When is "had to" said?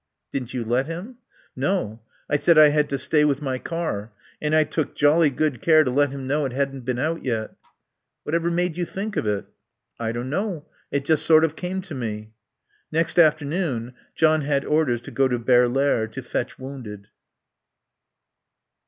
2.69-2.97